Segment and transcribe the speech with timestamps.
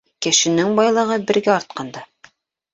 [0.27, 2.05] Кешенең байлығы бергә артҡанда